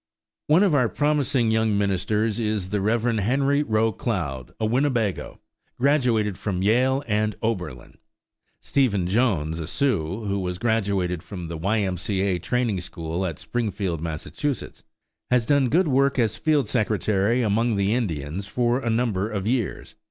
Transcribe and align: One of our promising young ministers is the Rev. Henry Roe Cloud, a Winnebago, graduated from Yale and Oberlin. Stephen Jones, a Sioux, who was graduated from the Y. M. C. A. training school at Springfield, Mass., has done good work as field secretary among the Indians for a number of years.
One 0.47 0.63
of 0.63 0.73
our 0.73 0.89
promising 0.89 1.51
young 1.51 1.77
ministers 1.77 2.39
is 2.39 2.71
the 2.71 2.81
Rev. 2.81 3.03
Henry 3.19 3.61
Roe 3.61 3.91
Cloud, 3.91 4.51
a 4.59 4.65
Winnebago, 4.65 5.39
graduated 5.79 6.39
from 6.39 6.63
Yale 6.63 7.03
and 7.07 7.35
Oberlin. 7.43 7.99
Stephen 8.61 9.05
Jones, 9.05 9.59
a 9.59 9.67
Sioux, 9.67 10.23
who 10.25 10.39
was 10.39 10.57
graduated 10.57 11.21
from 11.21 11.45
the 11.49 11.57
Y. 11.59 11.81
M. 11.81 11.97
C. 11.97 12.21
A. 12.21 12.39
training 12.39 12.81
school 12.81 13.27
at 13.27 13.37
Springfield, 13.37 14.01
Mass., 14.01 14.23
has 15.29 15.45
done 15.45 15.69
good 15.69 15.87
work 15.87 16.17
as 16.17 16.35
field 16.35 16.67
secretary 16.67 17.43
among 17.43 17.75
the 17.75 17.93
Indians 17.93 18.47
for 18.47 18.79
a 18.79 18.89
number 18.89 19.29
of 19.29 19.45
years. 19.45 19.93